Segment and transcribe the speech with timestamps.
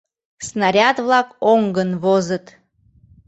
[0.47, 2.45] Снаряд-влак оҥгын возыт